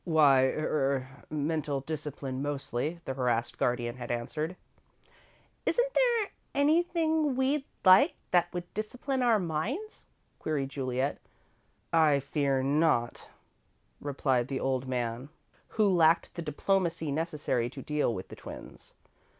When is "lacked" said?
15.87-16.33